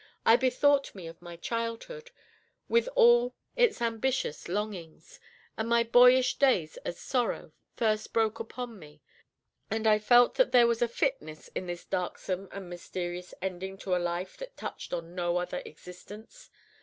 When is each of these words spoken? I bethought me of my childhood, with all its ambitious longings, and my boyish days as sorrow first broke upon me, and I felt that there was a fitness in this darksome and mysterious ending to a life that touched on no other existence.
I 0.25 0.35
bethought 0.35 0.95
me 0.95 1.05
of 1.05 1.21
my 1.21 1.35
childhood, 1.35 2.09
with 2.67 2.89
all 2.95 3.35
its 3.55 3.83
ambitious 3.83 4.47
longings, 4.47 5.19
and 5.55 5.69
my 5.69 5.83
boyish 5.83 6.39
days 6.39 6.77
as 6.77 6.97
sorrow 6.97 7.51
first 7.75 8.11
broke 8.11 8.39
upon 8.39 8.79
me, 8.79 9.03
and 9.69 9.85
I 9.85 9.99
felt 9.99 10.33
that 10.41 10.51
there 10.51 10.65
was 10.65 10.81
a 10.81 10.87
fitness 10.87 11.49
in 11.49 11.67
this 11.67 11.85
darksome 11.85 12.49
and 12.51 12.67
mysterious 12.67 13.35
ending 13.43 13.77
to 13.77 13.95
a 13.95 14.01
life 14.01 14.37
that 14.37 14.57
touched 14.57 14.91
on 14.91 15.13
no 15.13 15.37
other 15.37 15.61
existence. 15.65 16.49